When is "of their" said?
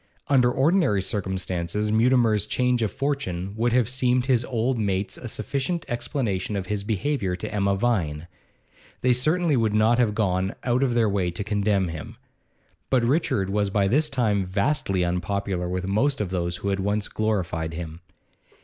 10.81-11.07